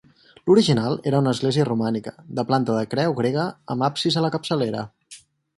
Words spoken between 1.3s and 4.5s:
església romànica, de planta de creu grega amb absis a la